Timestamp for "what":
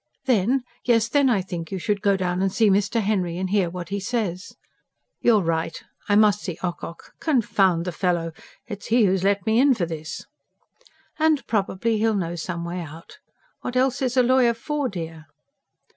3.69-3.89, 13.59-13.75